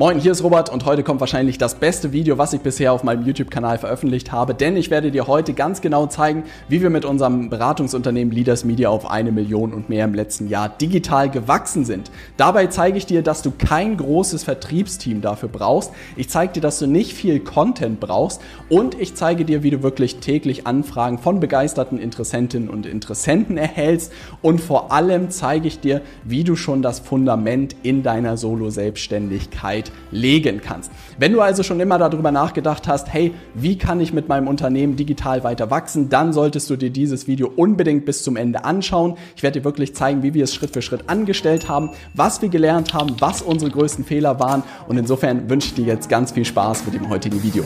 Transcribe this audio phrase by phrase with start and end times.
[0.00, 3.04] Moin, hier ist Robert und heute kommt wahrscheinlich das beste Video, was ich bisher auf
[3.04, 7.04] meinem YouTube-Kanal veröffentlicht habe, denn ich werde dir heute ganz genau zeigen, wie wir mit
[7.04, 12.10] unserem Beratungsunternehmen Leaders Media auf eine Million und mehr im letzten Jahr digital gewachsen sind.
[12.38, 15.92] Dabei zeige ich dir, dass du kein großes Vertriebsteam dafür brauchst.
[16.16, 18.40] Ich zeige dir, dass du nicht viel Content brauchst
[18.70, 24.14] und ich zeige dir, wie du wirklich täglich Anfragen von begeisterten Interessentinnen und Interessenten erhältst
[24.40, 30.60] und vor allem zeige ich dir, wie du schon das Fundament in deiner Solo-Selbstständigkeit legen
[30.62, 30.90] kannst.
[31.18, 34.96] Wenn du also schon immer darüber nachgedacht hast, hey, wie kann ich mit meinem Unternehmen
[34.96, 39.16] digital weiter wachsen, dann solltest du dir dieses Video unbedingt bis zum Ende anschauen.
[39.36, 42.48] Ich werde dir wirklich zeigen, wie wir es Schritt für Schritt angestellt haben, was wir
[42.48, 46.44] gelernt haben, was unsere größten Fehler waren und insofern wünsche ich dir jetzt ganz viel
[46.44, 47.64] Spaß mit dem heutigen Video.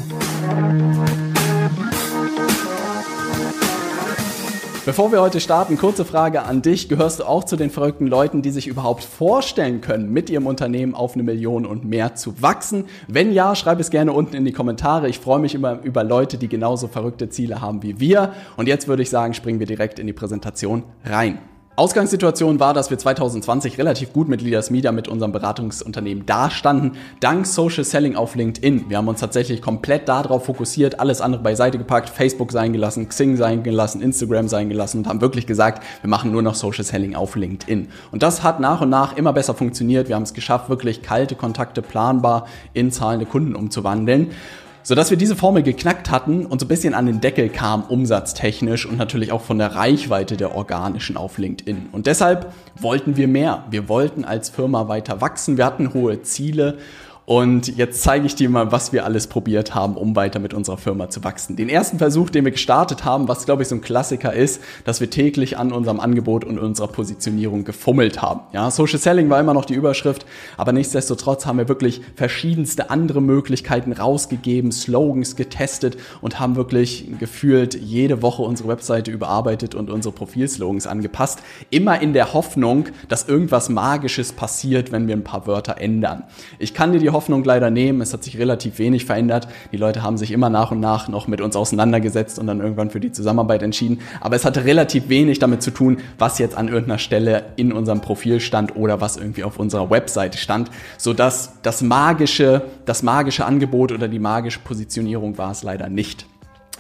[4.87, 6.91] Bevor wir heute starten, kurze Frage an dich.
[6.91, 10.95] Gehörst du auch zu den verrückten Leuten, die sich überhaupt vorstellen können, mit ihrem Unternehmen
[10.95, 12.85] auf eine Million und mehr zu wachsen?
[13.09, 15.09] Wenn ja, schreib es gerne unten in die Kommentare.
[15.09, 18.35] Ich freue mich immer über Leute, die genauso verrückte Ziele haben wie wir.
[18.59, 21.39] Und jetzt würde ich sagen, springen wir direkt in die Präsentation rein.
[21.77, 27.49] Ausgangssituation war, dass wir 2020 relativ gut mit Leaders Media, mit unserem Beratungsunternehmen dastanden, dank
[27.49, 28.89] Social Selling auf LinkedIn.
[28.89, 33.37] Wir haben uns tatsächlich komplett darauf fokussiert, alles andere beiseite gepackt, Facebook sein gelassen, Xing
[33.37, 37.17] sein gelassen, Instagram sein gelassen und haben wirklich gesagt, wir machen nur noch Social Selling
[37.17, 37.89] auf LinkedIn.
[38.13, 40.07] Und das hat nach und nach immer besser funktioniert.
[40.07, 44.31] Wir haben es geschafft, wirklich kalte Kontakte planbar in zahlende Kunden umzuwandeln
[44.85, 48.87] sodass wir diese Formel geknackt hatten und so ein bisschen an den Deckel kam, umsatztechnisch
[48.87, 51.89] und natürlich auch von der Reichweite der organischen auf LinkedIn.
[51.91, 53.65] Und deshalb wollten wir mehr.
[53.71, 55.57] Wir wollten als Firma weiter wachsen.
[55.57, 56.79] Wir hatten hohe Ziele
[57.27, 60.77] und jetzt zeige ich dir mal, was wir alles probiert haben, um weiter mit unserer
[60.77, 61.57] Firma zu wachsen.
[61.57, 65.01] Den ersten Versuch, den wir gestartet haben, was glaube ich so ein Klassiker ist, dass
[65.01, 68.41] wir täglich an unserem Angebot und unserer Positionierung gefummelt haben.
[68.53, 70.27] Ja, Social Selling war immer noch die Überschrift,
[70.59, 77.75] aber nichtsdestotrotz haben wir wirklich verschiedenste andere Möglichkeiten rausgegeben, Slogans getestet und haben wirklich gefühlt
[77.75, 81.41] jede Woche unsere Webseite überarbeitet und unsere Profilslogans angepasst.
[81.71, 86.25] Immer in der Hoffnung, dass irgendwas Magisches passiert, wenn wir ein paar Wörter ändern.
[86.59, 88.03] Ich kann dir die Hoffnung leider nehmen.
[88.03, 89.49] Es hat sich relativ wenig verändert.
[89.73, 92.91] Die Leute haben sich immer nach und nach noch mit uns auseinandergesetzt und dann irgendwann
[92.91, 94.01] für die Zusammenarbeit entschieden.
[94.21, 98.03] Aber es hatte relativ wenig damit zu tun, was jetzt an irgendeiner Stelle in unserem
[98.03, 103.93] Profil stand oder was irgendwie auf unserer Webseite stand, sodass das magische, das magische Angebot
[103.93, 106.27] oder die magische Positionierung war es leider nicht.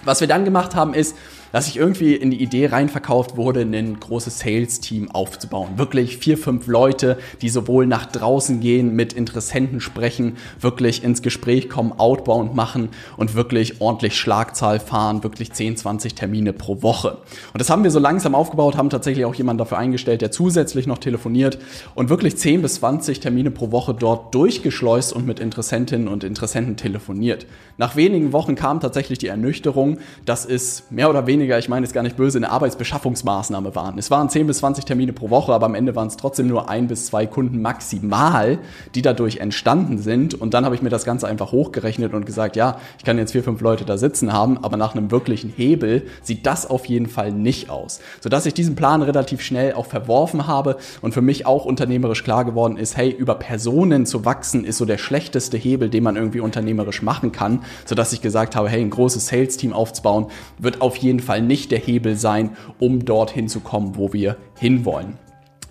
[0.04, 1.16] Was wir dann gemacht haben ist,
[1.54, 5.74] dass ich irgendwie in die Idee reinverkauft wurde, ein großes Sales-Team aufzubauen.
[5.76, 11.68] Wirklich vier, fünf Leute, die sowohl nach draußen gehen, mit Interessenten sprechen, wirklich ins Gespräch
[11.68, 17.18] kommen, outbound machen und wirklich ordentlich Schlagzahl fahren, wirklich 10, 20 Termine pro Woche.
[17.52, 20.88] Und das haben wir so langsam aufgebaut, haben tatsächlich auch jemanden dafür eingestellt, der zusätzlich
[20.88, 21.60] noch telefoniert
[21.94, 26.76] und wirklich 10 bis 20 Termine pro Woche dort durchgeschleust und mit Interessentinnen und Interessenten
[26.76, 27.46] telefoniert.
[27.76, 31.84] Nach wenigen Wochen kam tatsächlich die Ernüchterung, dass es mehr oder weniger weniger, ich meine
[31.84, 33.98] es gar nicht böse, eine Arbeitsbeschaffungsmaßnahme waren.
[33.98, 36.70] Es waren 10 bis 20 Termine pro Woche, aber am Ende waren es trotzdem nur
[36.70, 38.58] ein bis zwei Kunden maximal,
[38.94, 40.34] die dadurch entstanden sind.
[40.34, 43.32] Und dann habe ich mir das Ganze einfach hochgerechnet und gesagt, ja, ich kann jetzt
[43.32, 47.08] vier, fünf Leute da sitzen haben, aber nach einem wirklichen Hebel sieht das auf jeden
[47.08, 48.00] Fall nicht aus.
[48.22, 52.46] Sodass ich diesen Plan relativ schnell auch verworfen habe und für mich auch unternehmerisch klar
[52.46, 56.40] geworden ist, hey, über Personen zu wachsen ist so der schlechteste Hebel, den man irgendwie
[56.40, 60.28] unternehmerisch machen kann, sodass ich gesagt habe, hey, ein großes Sales-Team aufzubauen,
[60.58, 64.36] wird auf jeden Fall Fall nicht der Hebel sein, um dorthin zu kommen, wo wir
[64.56, 65.18] hinwollen.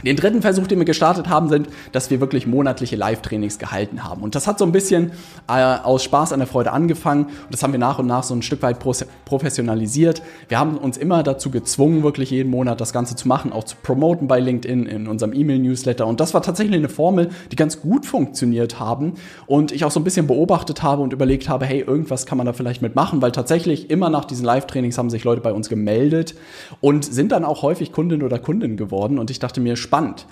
[0.05, 4.21] Den dritten Versuch, den wir gestartet haben, sind, dass wir wirklich monatliche Live-Trainings gehalten haben.
[4.21, 5.11] Und das hat so ein bisschen
[5.47, 7.25] äh, aus Spaß an der Freude angefangen.
[7.25, 8.79] Und das haben wir nach und nach so ein Stück weit
[9.25, 10.21] professionalisiert.
[10.47, 13.75] Wir haben uns immer dazu gezwungen, wirklich jeden Monat das Ganze zu machen, auch zu
[13.81, 16.05] promoten bei LinkedIn in unserem E-Mail-Newsletter.
[16.05, 19.13] Und das war tatsächlich eine Formel, die ganz gut funktioniert haben.
[19.45, 22.45] Und ich auch so ein bisschen beobachtet habe und überlegt habe, hey, irgendwas kann man
[22.45, 26.35] da vielleicht mitmachen, weil tatsächlich immer nach diesen Live-Trainings haben sich Leute bei uns gemeldet
[26.81, 29.19] und sind dann auch häufig Kundin oder Kundin geworden.
[29.19, 30.25] Und ich dachte mir, spannend.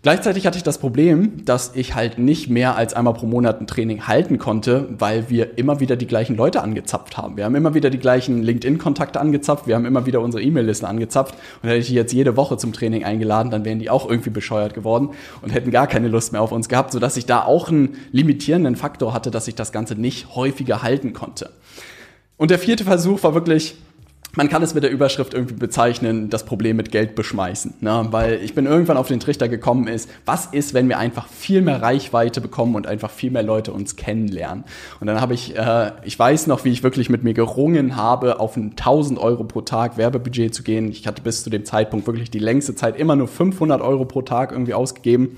[0.00, 3.66] Gleichzeitig hatte ich das Problem, dass ich halt nicht mehr als einmal pro Monat ein
[3.66, 7.36] Training halten konnte, weil wir immer wieder die gleichen Leute angezapft haben.
[7.36, 11.34] Wir haben immer wieder die gleichen LinkedIn-Kontakte angezapft, wir haben immer wieder unsere E-Mail-Listen angezapft
[11.62, 14.30] und hätte ich die jetzt jede Woche zum Training eingeladen, dann wären die auch irgendwie
[14.30, 15.10] bescheuert geworden
[15.42, 18.76] und hätten gar keine Lust mehr auf uns gehabt, sodass ich da auch einen limitierenden
[18.76, 21.50] Faktor hatte, dass ich das Ganze nicht häufiger halten konnte.
[22.38, 23.76] Und der vierte Versuch war wirklich,
[24.34, 27.74] man kann es mit der Überschrift irgendwie bezeichnen, das Problem mit Geld beschmeißen.
[27.80, 28.06] Ne?
[28.10, 31.60] Weil ich bin irgendwann auf den Trichter gekommen ist, was ist, wenn wir einfach viel
[31.60, 34.64] mehr Reichweite bekommen und einfach viel mehr Leute uns kennenlernen.
[35.00, 38.40] Und dann habe ich, äh, ich weiß noch, wie ich wirklich mit mir gerungen habe,
[38.40, 40.90] auf ein 1000 Euro pro Tag Werbebudget zu gehen.
[40.90, 44.22] Ich hatte bis zu dem Zeitpunkt wirklich die längste Zeit immer nur 500 Euro pro
[44.22, 45.36] Tag irgendwie ausgegeben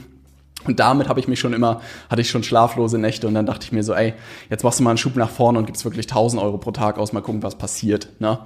[0.67, 3.65] Und damit habe ich mich schon immer, hatte ich schon schlaflose Nächte und dann dachte
[3.65, 4.15] ich mir so, ey,
[4.51, 6.99] jetzt machst du mal einen Schub nach vorne und gibst wirklich 1000 Euro pro Tag
[6.99, 8.09] aus, mal gucken, was passiert.
[8.19, 8.39] Ne?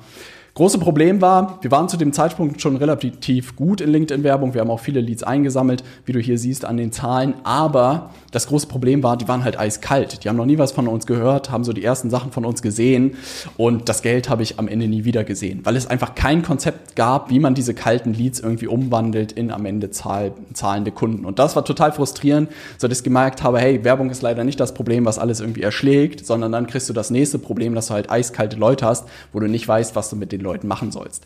[0.59, 4.55] Große Problem war, wir waren zu dem Zeitpunkt schon relativ gut in LinkedIn-Werbung.
[4.55, 7.35] Wir haben auch viele Leads eingesammelt, wie du hier siehst an den Zahlen.
[7.45, 10.25] Aber das große Problem war, die waren halt eiskalt.
[10.25, 12.61] Die haben noch nie was von uns gehört, haben so die ersten Sachen von uns
[12.61, 13.15] gesehen.
[13.57, 16.97] Und das Geld habe ich am Ende nie wieder gesehen, weil es einfach kein Konzept
[16.97, 21.25] gab, wie man diese kalten Leads irgendwie umwandelt in am Ende zahl zahlende Kunden.
[21.25, 24.59] Und das war total frustrierend, so dass ich gemerkt habe, hey, Werbung ist leider nicht
[24.59, 27.95] das Problem, was alles irgendwie erschlägt, sondern dann kriegst du das nächste Problem, dass du
[27.95, 31.25] halt eiskalte Leute hast, wo du nicht weißt, was du mit den Leuten machen sollst.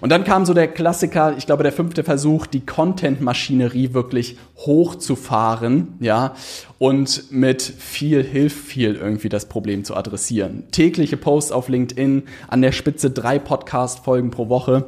[0.00, 5.94] Und dann kam so der Klassiker, ich glaube der fünfte Versuch, die Content-Maschinerie wirklich hochzufahren,
[6.00, 6.34] ja,
[6.78, 10.64] und mit viel hilft viel irgendwie das Problem zu adressieren.
[10.72, 14.84] Tägliche Posts auf LinkedIn, an der Spitze drei Podcast-Folgen pro Woche.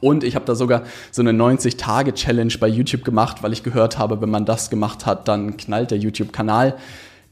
[0.00, 4.20] Und ich habe da sogar so eine 90-Tage-Challenge bei YouTube gemacht, weil ich gehört habe,
[4.20, 6.76] wenn man das gemacht hat, dann knallt der YouTube-Kanal.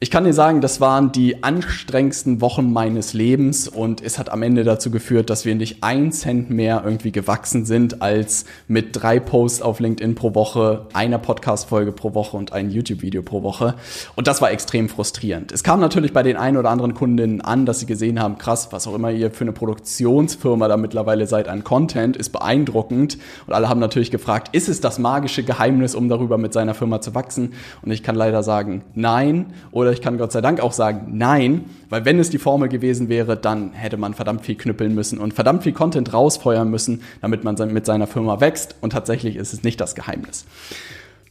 [0.03, 4.43] Ich kann dir sagen, das waren die anstrengendsten Wochen meines Lebens und es hat am
[4.43, 9.21] Ende dazu geführt, dass wir nicht ein Cent mehr irgendwie gewachsen sind als mit drei
[9.21, 13.75] Posts auf LinkedIn pro Woche, einer Podcast-Folge pro Woche und ein YouTube-Video pro Woche.
[14.17, 15.53] Und das war extrem frustrierend.
[15.53, 18.69] Es kam natürlich bei den einen oder anderen Kundinnen an, dass sie gesehen haben, krass,
[18.71, 23.19] was auch immer ihr für eine Produktionsfirma da mittlerweile seid an Content, ist beeindruckend.
[23.47, 27.03] Und alle haben natürlich gefragt, ist es das magische Geheimnis, um darüber mit seiner Firma
[27.03, 27.53] zu wachsen?
[27.83, 29.53] Und ich kann leider sagen, nein.
[29.73, 32.69] Oder oder ich kann Gott sei Dank auch sagen, nein, weil wenn es die Formel
[32.69, 37.03] gewesen wäre, dann hätte man verdammt viel knüppeln müssen und verdammt viel Content rausfeuern müssen,
[37.21, 38.77] damit man mit seiner Firma wächst.
[38.81, 40.45] Und tatsächlich ist es nicht das Geheimnis.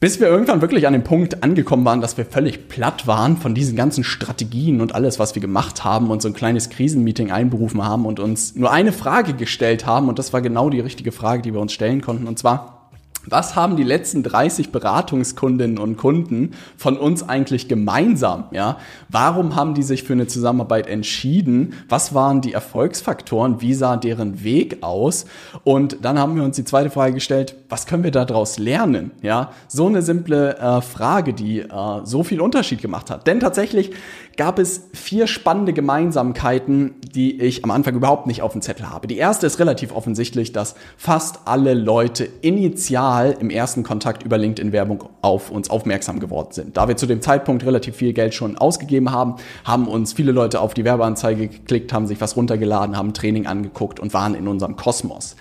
[0.01, 3.55] Bis wir irgendwann wirklich an dem Punkt angekommen waren, dass wir völlig platt waren von
[3.55, 7.83] diesen ganzen Strategien und alles, was wir gemacht haben und so ein kleines Krisenmeeting einberufen
[7.85, 10.09] haben und uns nur eine Frage gestellt haben.
[10.09, 12.27] Und das war genau die richtige Frage, die wir uns stellen konnten.
[12.27, 12.78] Und zwar,
[13.25, 18.45] was haben die letzten 30 Beratungskundinnen und Kunden von uns eigentlich gemeinsam?
[18.51, 18.77] Ja?
[19.09, 21.73] Warum haben die sich für eine Zusammenarbeit entschieden?
[21.87, 23.61] Was waren die Erfolgsfaktoren?
[23.61, 25.25] Wie sah deren Weg aus?
[25.63, 29.11] Und dann haben wir uns die zweite Frage gestellt, was können wir daraus lernen?
[29.21, 31.67] Ja, so eine simple äh, Frage, die äh,
[32.03, 33.27] so viel Unterschied gemacht hat.
[33.27, 33.91] Denn tatsächlich
[34.37, 39.07] gab es vier spannende Gemeinsamkeiten, die ich am Anfang überhaupt nicht auf dem Zettel habe.
[39.07, 45.03] Die erste ist relativ offensichtlich, dass fast alle Leute initial im ersten Kontakt über LinkedIn-Werbung
[45.21, 46.75] auf uns aufmerksam geworden sind.
[46.75, 50.61] Da wir zu dem Zeitpunkt relativ viel Geld schon ausgegeben haben, haben uns viele Leute
[50.61, 54.75] auf die Werbeanzeige geklickt, haben sich was runtergeladen, haben Training angeguckt und waren in unserem
[54.75, 55.35] Kosmos.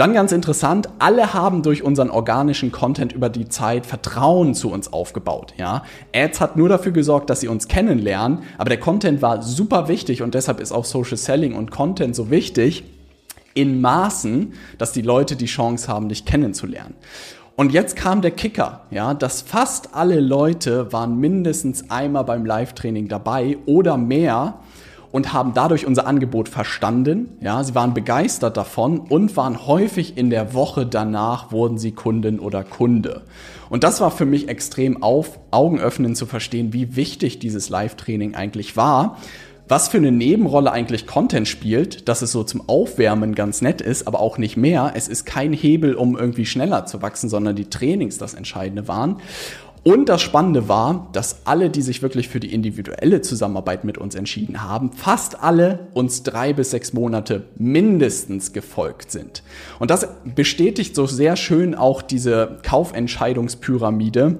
[0.00, 4.90] Dann ganz interessant, alle haben durch unseren organischen Content über die Zeit Vertrauen zu uns
[4.94, 5.52] aufgebaut.
[5.58, 5.84] Ja?
[6.16, 10.22] Ads hat nur dafür gesorgt, dass sie uns kennenlernen, aber der Content war super wichtig
[10.22, 12.84] und deshalb ist auch Social Selling und Content so wichtig
[13.52, 16.94] in Maßen, dass die Leute die Chance haben, dich kennenzulernen.
[17.54, 23.08] Und jetzt kam der Kicker, ja, dass fast alle Leute waren mindestens einmal beim Live-Training
[23.08, 24.60] dabei oder mehr
[25.12, 27.36] und haben dadurch unser Angebot verstanden.
[27.40, 32.38] Ja, sie waren begeistert davon und waren häufig in der Woche danach wurden sie Kundin
[32.38, 33.22] oder Kunde.
[33.68, 38.76] Und das war für mich extrem auf Augenöffnen zu verstehen, wie wichtig dieses Live-Training eigentlich
[38.76, 39.16] war.
[39.70, 44.08] Was für eine Nebenrolle eigentlich Content spielt, dass es so zum Aufwärmen ganz nett ist,
[44.08, 44.94] aber auch nicht mehr.
[44.96, 49.18] Es ist kein Hebel, um irgendwie schneller zu wachsen, sondern die Trainings das Entscheidende waren.
[49.82, 54.14] Und das Spannende war, dass alle, die sich wirklich für die individuelle Zusammenarbeit mit uns
[54.14, 59.42] entschieden haben, fast alle uns drei bis sechs Monate mindestens gefolgt sind.
[59.78, 64.36] Und das bestätigt so sehr schön auch diese Kaufentscheidungspyramide,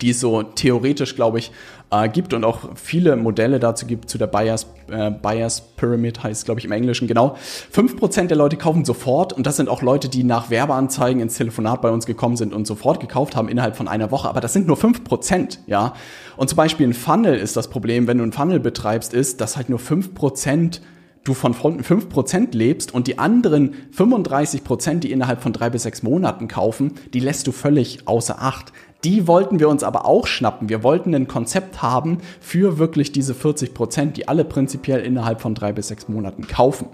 [0.00, 1.50] die es so theoretisch, glaube ich,
[1.90, 6.44] äh, gibt und auch viele Modelle dazu gibt, zu der Buyers, äh, Buyers Pyramid heißt
[6.44, 7.36] glaube ich im Englischen, genau.
[7.70, 11.36] Fünf Prozent der Leute kaufen sofort und das sind auch Leute, die nach Werbeanzeigen ins
[11.36, 14.52] Telefonat bei uns gekommen sind und sofort gekauft haben innerhalb von einer Woche, aber das
[14.52, 15.94] sind nur fünf Prozent, ja.
[16.36, 19.56] Und zum Beispiel ein Funnel ist das Problem, wenn du ein Funnel betreibst, ist, dass
[19.56, 20.80] halt nur fünf Prozent
[21.24, 26.48] du von 5% lebst und die anderen 35%, die innerhalb von drei bis sechs Monaten
[26.48, 28.72] kaufen, die lässt du völlig außer Acht.
[29.04, 30.68] Die wollten wir uns aber auch schnappen.
[30.68, 35.54] Wir wollten ein Konzept haben für wirklich diese 40 Prozent, die alle prinzipiell innerhalb von
[35.54, 36.88] drei bis sechs Monaten kaufen.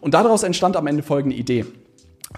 [0.00, 1.64] Und daraus entstand am Ende folgende Idee.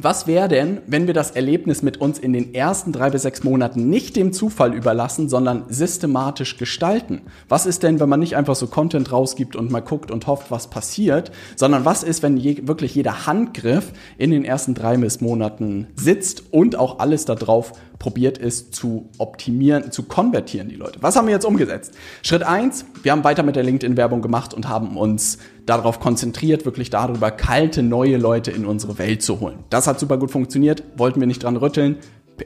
[0.00, 3.44] Was wäre denn, wenn wir das Erlebnis mit uns in den ersten drei bis sechs
[3.44, 7.20] Monaten nicht dem Zufall überlassen, sondern systematisch gestalten?
[7.50, 10.50] Was ist denn, wenn man nicht einfach so Content rausgibt und mal guckt und hofft,
[10.50, 15.20] was passiert, sondern was ist, wenn je, wirklich jeder Handgriff in den ersten drei bis
[15.20, 20.98] Monaten sitzt und auch alles darauf probiert ist zu optimieren, zu konvertieren die Leute.
[21.02, 21.94] Was haben wir jetzt umgesetzt?
[22.24, 26.90] Schritt eins: wir haben weiter mit der LinkedIn-Werbung gemacht und haben uns darauf konzentriert, wirklich
[26.90, 29.60] darüber, kalte neue Leute in unsere Welt zu holen.
[29.70, 31.98] Das hat super gut funktioniert, wollten wir nicht dran rütteln.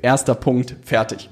[0.02, 1.30] Erster Punkt, fertig.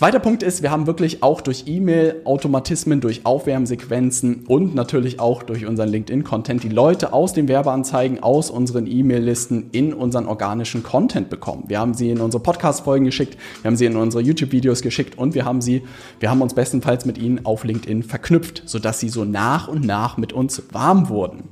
[0.00, 5.66] Zweiter Punkt ist, wir haben wirklich auch durch E-Mail-Automatismen, durch Aufwärmsequenzen und natürlich auch durch
[5.66, 11.64] unseren LinkedIn-Content die Leute aus den Werbeanzeigen, aus unseren E-Mail-Listen in unseren organischen Content bekommen.
[11.66, 15.34] Wir haben sie in unsere Podcast-Folgen geschickt, wir haben sie in unsere YouTube-Videos geschickt und
[15.34, 15.82] wir haben sie,
[16.18, 20.16] wir haben uns bestenfalls mit ihnen auf LinkedIn verknüpft, sodass sie so nach und nach
[20.16, 21.42] mit uns warm wurden.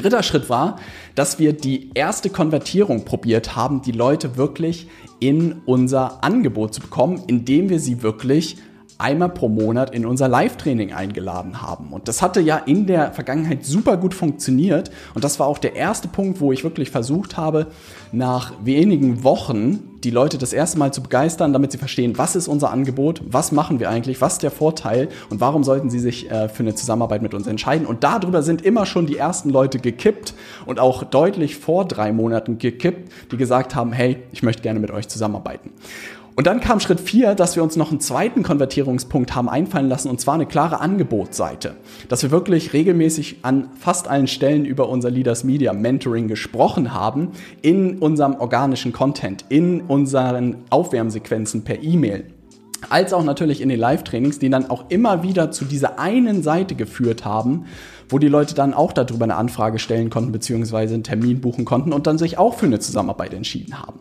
[0.00, 0.78] Dritter Schritt war,
[1.14, 4.88] dass wir die erste Konvertierung probiert haben, die Leute wirklich
[5.18, 8.56] in unser Angebot zu bekommen, indem wir sie wirklich
[9.00, 11.88] einmal pro Monat in unser Live-Training eingeladen haben.
[11.92, 14.90] Und das hatte ja in der Vergangenheit super gut funktioniert.
[15.14, 17.66] Und das war auch der erste Punkt, wo ich wirklich versucht habe,
[18.12, 22.48] nach wenigen Wochen die Leute das erste Mal zu begeistern, damit sie verstehen, was ist
[22.48, 26.30] unser Angebot, was machen wir eigentlich, was ist der Vorteil und warum sollten sie sich
[26.30, 27.86] äh, für eine Zusammenarbeit mit uns entscheiden.
[27.86, 30.34] Und darüber sind immer schon die ersten Leute gekippt
[30.66, 34.90] und auch deutlich vor drei Monaten gekippt, die gesagt haben, hey, ich möchte gerne mit
[34.90, 35.70] euch zusammenarbeiten.
[36.40, 40.08] Und dann kam Schritt 4, dass wir uns noch einen zweiten Konvertierungspunkt haben einfallen lassen,
[40.08, 41.74] und zwar eine klare Angebotsseite.
[42.08, 47.32] Dass wir wirklich regelmäßig an fast allen Stellen über unser Leaders Media Mentoring gesprochen haben,
[47.60, 52.24] in unserem organischen Content, in unseren Aufwärmsequenzen per E-Mail
[52.88, 56.74] als auch natürlich in den Live-Trainings, die dann auch immer wieder zu dieser einen Seite
[56.74, 57.66] geführt haben,
[58.10, 61.92] wo die Leute dann auch darüber eine Anfrage stellen konnten, beziehungsweise einen Termin buchen konnten
[61.92, 63.98] und dann sich auch für eine Zusammenarbeit entschieden haben.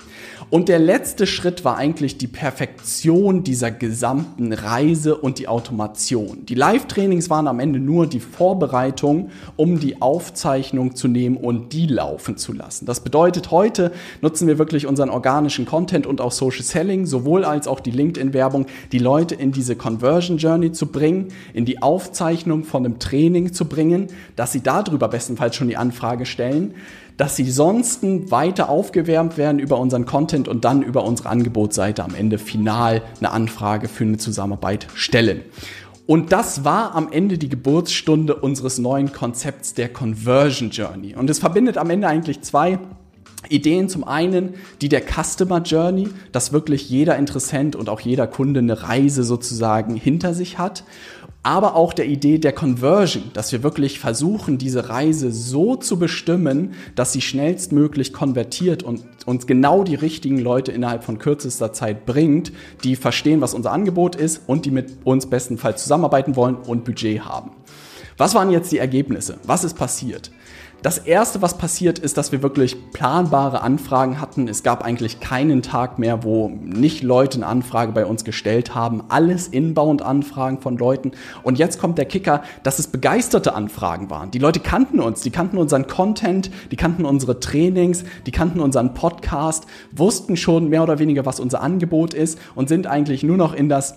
[0.49, 6.45] Und der letzte Schritt war eigentlich die Perfektion dieser gesamten Reise und die Automation.
[6.47, 11.85] Die Live-Trainings waren am Ende nur die Vorbereitung, um die Aufzeichnung zu nehmen und die
[11.85, 12.87] laufen zu lassen.
[12.87, 17.67] Das bedeutet, heute nutzen wir wirklich unseren organischen Content und auch Social Selling, sowohl als
[17.67, 22.85] auch die LinkedIn-Werbung, die Leute in diese Conversion Journey zu bringen, in die Aufzeichnung von
[22.85, 23.98] einem Training zu bringen,
[24.35, 26.73] dass sie darüber bestenfalls schon die Anfrage stellen
[27.19, 27.99] dass sie sonst
[28.31, 33.31] weiter aufgewärmt werden über unseren Content und dann über unsere Angebotsseite am Ende final eine
[33.31, 35.41] Anfrage für eine Zusammenarbeit stellen.
[36.07, 41.13] Und das war am Ende die Geburtsstunde unseres neuen Konzepts der Conversion Journey.
[41.13, 42.79] Und es verbindet am Ende eigentlich zwei
[43.49, 48.59] Ideen zum einen, die der Customer Journey, dass wirklich jeder Interessent und auch jeder Kunde
[48.59, 50.85] eine Reise sozusagen hinter sich hat
[51.49, 56.75] aber auch der Idee der Conversion, dass wir wirklich versuchen, diese Reise so zu bestimmen,
[56.93, 62.51] dass sie schnellstmöglich konvertiert und uns genau die richtigen Leute innerhalb von kürzester Zeit bringt,
[62.83, 67.25] die verstehen, was unser Angebot ist und die mit uns bestenfalls zusammenarbeiten wollen und Budget
[67.25, 67.49] haben.
[68.15, 69.39] Was waren jetzt die Ergebnisse?
[69.43, 70.29] Was ist passiert?
[70.81, 74.47] Das erste, was passiert ist, dass wir wirklich planbare Anfragen hatten.
[74.47, 79.03] Es gab eigentlich keinen Tag mehr, wo nicht Leute eine Anfrage bei uns gestellt haben.
[79.09, 81.11] Alles Inbound-Anfragen von Leuten.
[81.43, 84.31] Und jetzt kommt der Kicker, dass es begeisterte Anfragen waren.
[84.31, 88.93] Die Leute kannten uns, die kannten unseren Content, die kannten unsere Trainings, die kannten unseren
[88.93, 93.53] Podcast, wussten schon mehr oder weniger, was unser Angebot ist und sind eigentlich nur noch
[93.53, 93.95] in das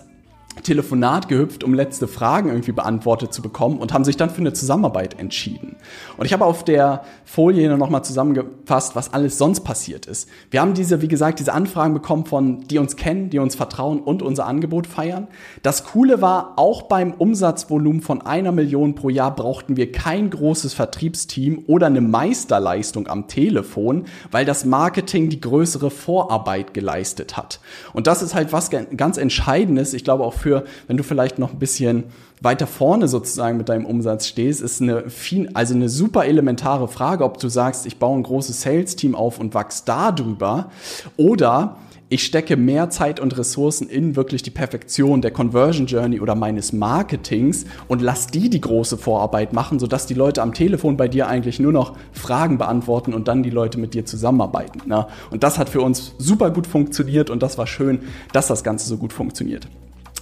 [0.61, 4.53] Telefonat gehüpft, um letzte Fragen irgendwie beantwortet zu bekommen und haben sich dann für eine
[4.53, 5.77] Zusammenarbeit entschieden.
[6.17, 10.29] Und ich habe auf der Folie nochmal zusammengefasst, was alles sonst passiert ist.
[10.51, 13.99] Wir haben diese, wie gesagt, diese Anfragen bekommen von, die uns kennen, die uns vertrauen
[13.99, 15.27] und unser Angebot feiern.
[15.63, 20.73] Das Coole war, auch beim Umsatzvolumen von einer Million pro Jahr brauchten wir kein großes
[20.73, 27.59] Vertriebsteam oder eine Meisterleistung am Telefon, weil das Marketing die größere Vorarbeit geleistet hat.
[27.93, 29.93] Und das ist halt was ganz Entscheidendes.
[29.93, 32.03] Ich glaube auch für, wenn du vielleicht noch ein bisschen
[32.41, 37.23] weiter vorne sozusagen mit deinem Umsatz stehst, ist eine, viel, also eine super elementare Frage,
[37.23, 40.69] ob du sagst, ich baue ein großes Sales-Team auf und wachs darüber
[41.15, 41.77] oder
[42.09, 46.73] ich stecke mehr Zeit und Ressourcen in wirklich die Perfektion der Conversion Journey oder meines
[46.73, 51.27] Marketings und lass die die große Vorarbeit machen, sodass die Leute am Telefon bei dir
[51.27, 54.81] eigentlich nur noch Fragen beantworten und dann die Leute mit dir zusammenarbeiten.
[54.85, 55.07] Ne?
[55.31, 58.01] Und das hat für uns super gut funktioniert und das war schön,
[58.33, 59.67] dass das Ganze so gut funktioniert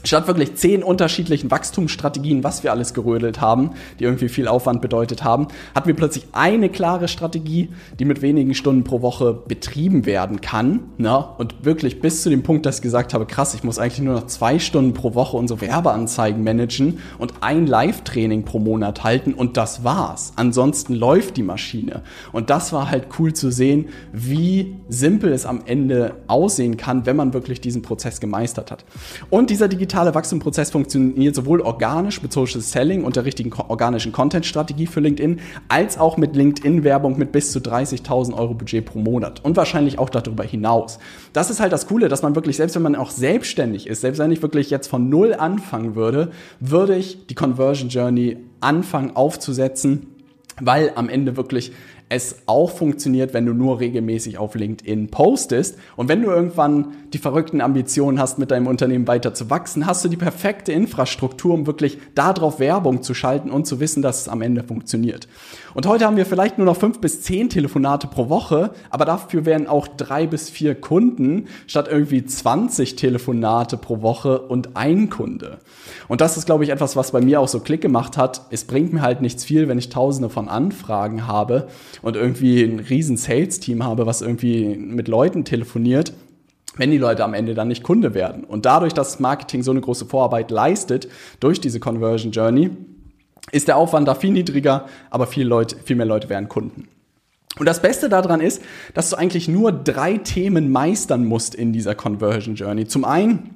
[0.03, 5.24] statt wirklich zehn unterschiedlichen Wachstumsstrategien, was wir alles gerödelt haben, die irgendwie viel Aufwand bedeutet
[5.24, 10.41] haben, hatten wir plötzlich eine klare Strategie, die mit wenigen Stunden pro Woche betrieben werden
[10.41, 10.81] kann.
[10.98, 11.24] Ne?
[11.38, 14.15] Und wirklich bis zu dem Punkt, dass ich gesagt habe, krass, ich muss eigentlich nur
[14.15, 19.58] noch zwei Stunden pro Woche unsere Werbeanzeigen managen und ein Live-Training pro Monat halten und
[19.58, 20.34] das war's.
[20.36, 22.01] Ansonsten läuft die Maschine.
[22.31, 27.15] Und das war halt cool zu sehen, wie simpel es am Ende aussehen kann, wenn
[27.15, 28.86] man wirklich diesen Prozess gemeistert hat.
[29.29, 34.13] Und dieser digitale digitale Wachstumsprozess funktioniert sowohl organisch mit Social Selling und der richtigen organischen
[34.13, 39.43] Content-Strategie für LinkedIn, als auch mit LinkedIn-Werbung mit bis zu 30.000 Euro Budget pro Monat
[39.43, 40.98] und wahrscheinlich auch darüber hinaus.
[41.33, 44.19] Das ist halt das Coole, dass man wirklich, selbst wenn man auch selbstständig ist, selbst
[44.19, 46.31] wenn ich wirklich jetzt von Null anfangen würde,
[46.62, 50.07] würde ich die Conversion Journey anfangen aufzusetzen,
[50.62, 51.74] weil am Ende wirklich
[52.11, 55.77] es auch funktioniert, wenn du nur regelmäßig auf LinkedIn postest.
[55.95, 60.03] Und wenn du irgendwann die verrückten Ambitionen hast, mit deinem Unternehmen weiter zu wachsen, hast
[60.03, 64.27] du die perfekte Infrastruktur, um wirklich darauf Werbung zu schalten und zu wissen, dass es
[64.27, 65.29] am Ende funktioniert.
[65.73, 69.45] Und heute haben wir vielleicht nur noch fünf bis zehn Telefonate pro Woche, aber dafür
[69.45, 75.59] werden auch drei bis vier Kunden statt irgendwie 20 Telefonate pro Woche und ein Kunde.
[76.09, 78.41] Und das ist, glaube ich, etwas, was bei mir auch so Klick gemacht hat.
[78.49, 81.69] Es bringt mir halt nichts viel, wenn ich tausende von Anfragen habe
[82.01, 86.13] und irgendwie ein riesen Sales-Team habe, was irgendwie mit Leuten telefoniert
[86.77, 88.43] wenn die Leute am Ende dann nicht Kunde werden.
[88.43, 91.08] Und dadurch, dass Marketing so eine große Vorarbeit leistet
[91.39, 92.70] durch diese Conversion Journey,
[93.51, 96.88] ist der Aufwand da viel niedriger, aber viel, Leute, viel mehr Leute werden Kunden.
[97.60, 98.62] Und das Beste daran ist,
[98.93, 102.88] dass du eigentlich nur drei Themen meistern musst in dieser Conversion Journey.
[102.88, 103.55] Zum einen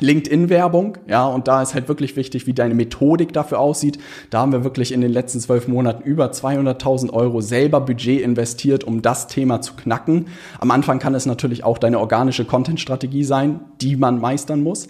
[0.00, 3.98] LinkedIn-Werbung, ja, und da ist halt wirklich wichtig, wie deine Methodik dafür aussieht.
[4.30, 8.84] Da haben wir wirklich in den letzten zwölf Monaten über 200.000 Euro selber Budget investiert,
[8.84, 10.26] um das Thema zu knacken.
[10.58, 14.88] Am Anfang kann es natürlich auch deine organische Content-Strategie sein, die man meistern muss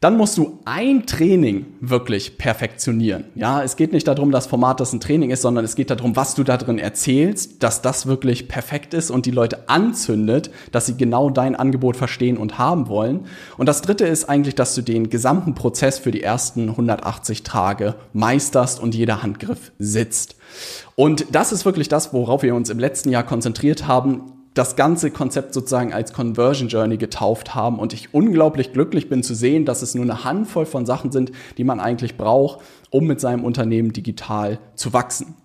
[0.00, 3.24] dann musst du ein Training wirklich perfektionieren.
[3.34, 6.16] Ja, es geht nicht darum, das Format, das ein Training ist, sondern es geht darum,
[6.16, 10.86] was du da drin erzählst, dass das wirklich perfekt ist und die Leute anzündet, dass
[10.86, 13.26] sie genau dein Angebot verstehen und haben wollen.
[13.58, 17.94] Und das dritte ist eigentlich, dass du den gesamten Prozess für die ersten 180 Tage
[18.14, 20.36] meisterst und jeder Handgriff sitzt.
[20.96, 25.10] Und das ist wirklich das, worauf wir uns im letzten Jahr konzentriert haben das ganze
[25.10, 29.82] Konzept sozusagen als Conversion Journey getauft haben und ich unglaublich glücklich bin zu sehen, dass
[29.82, 33.92] es nur eine Handvoll von Sachen sind, die man eigentlich braucht, um mit seinem Unternehmen
[33.92, 35.36] digital zu wachsen.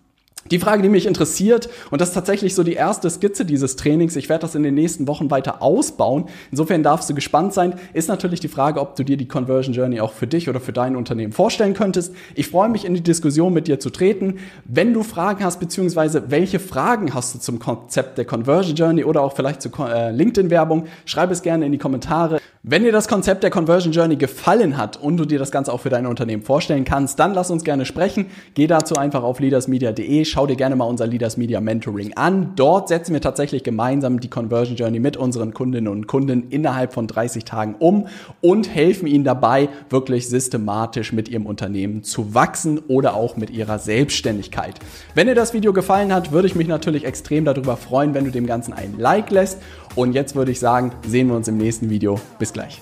[0.52, 4.16] Die Frage, die mich interessiert, und das ist tatsächlich so die erste Skizze dieses Trainings,
[4.16, 8.10] ich werde das in den nächsten Wochen weiter ausbauen, insofern darfst du gespannt sein, ist
[8.10, 10.96] natürlich die Frage, ob du dir die Conversion Journey auch für dich oder für dein
[10.96, 12.14] Unternehmen vorstellen könntest.
[12.36, 14.36] Ich freue mich, in die Diskussion mit dir zu treten.
[14.66, 19.22] Wenn du Fragen hast, beziehungsweise welche Fragen hast du zum Konzept der Conversion Journey oder
[19.22, 22.40] auch vielleicht zur äh, LinkedIn-Werbung, schreib es gerne in die Kommentare.
[22.68, 25.82] Wenn dir das Konzept der Conversion Journey gefallen hat und du dir das Ganze auch
[25.82, 28.26] für dein Unternehmen vorstellen kannst, dann lass uns gerne sprechen.
[28.56, 32.54] Geh dazu einfach auf leadersmedia.de, schau dir gerne mal unser Leaders Media Mentoring an.
[32.56, 37.06] Dort setzen wir tatsächlich gemeinsam die Conversion Journey mit unseren Kundinnen und Kunden innerhalb von
[37.06, 38.08] 30 Tagen um
[38.42, 43.78] und helfen ihnen dabei, wirklich systematisch mit ihrem Unternehmen zu wachsen oder auch mit ihrer
[43.78, 44.80] Selbstständigkeit.
[45.14, 48.32] Wenn dir das Video gefallen hat, würde ich mich natürlich extrem darüber freuen, wenn du
[48.32, 49.62] dem Ganzen ein Like lässt.
[49.96, 52.20] Und jetzt würde ich sagen, sehen wir uns im nächsten Video.
[52.38, 52.82] Bis gleich.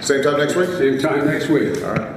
[0.00, 0.68] Same time next week?
[0.78, 1.84] Same time next week.
[1.84, 2.15] All right.